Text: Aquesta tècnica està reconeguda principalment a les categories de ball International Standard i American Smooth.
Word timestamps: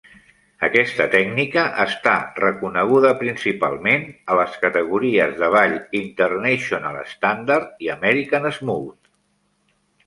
Aquesta 0.67 1.05
tècnica 1.15 1.65
està 1.83 2.13
reconeguda 2.39 3.11
principalment 3.19 4.09
a 4.35 4.39
les 4.41 4.57
categories 4.65 5.39
de 5.45 5.51
ball 5.59 5.77
International 6.03 7.01
Standard 7.15 7.87
i 7.89 7.95
American 7.99 8.51
Smooth. 8.61 8.95